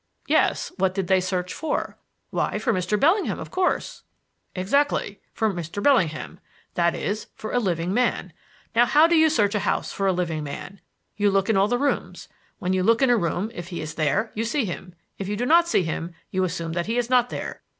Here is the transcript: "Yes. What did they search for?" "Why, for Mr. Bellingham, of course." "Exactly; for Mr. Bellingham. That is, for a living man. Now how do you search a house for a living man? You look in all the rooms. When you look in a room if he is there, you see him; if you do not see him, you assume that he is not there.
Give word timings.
"Yes. 0.25 0.71
What 0.77 0.95
did 0.95 1.05
they 1.05 1.21
search 1.21 1.53
for?" 1.53 1.95
"Why, 2.31 2.57
for 2.57 2.73
Mr. 2.73 2.99
Bellingham, 2.99 3.37
of 3.37 3.51
course." 3.51 4.01
"Exactly; 4.55 5.21
for 5.31 5.53
Mr. 5.53 5.83
Bellingham. 5.83 6.39
That 6.73 6.95
is, 6.95 7.27
for 7.35 7.51
a 7.53 7.59
living 7.59 7.93
man. 7.93 8.33
Now 8.75 8.87
how 8.87 9.05
do 9.05 9.15
you 9.15 9.29
search 9.29 9.53
a 9.53 9.59
house 9.59 9.91
for 9.91 10.07
a 10.07 10.11
living 10.11 10.43
man? 10.43 10.81
You 11.17 11.29
look 11.29 11.51
in 11.51 11.55
all 11.55 11.67
the 11.67 11.77
rooms. 11.77 12.27
When 12.57 12.73
you 12.73 12.81
look 12.81 13.03
in 13.03 13.11
a 13.11 13.15
room 13.15 13.51
if 13.53 13.67
he 13.67 13.79
is 13.79 13.93
there, 13.93 14.31
you 14.33 14.43
see 14.43 14.65
him; 14.65 14.95
if 15.19 15.27
you 15.27 15.37
do 15.37 15.45
not 15.45 15.67
see 15.67 15.83
him, 15.83 16.15
you 16.31 16.43
assume 16.45 16.73
that 16.73 16.87
he 16.87 16.97
is 16.97 17.07
not 17.11 17.29
there. 17.29 17.61